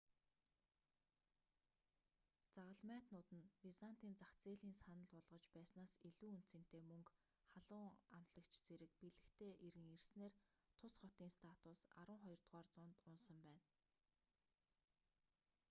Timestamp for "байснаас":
5.55-5.93